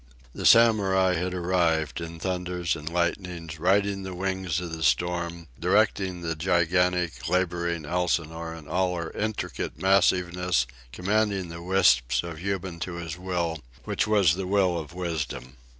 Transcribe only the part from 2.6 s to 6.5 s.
and lightnings, riding the wings of the storm, directing the